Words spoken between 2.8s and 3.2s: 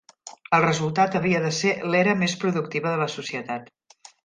de la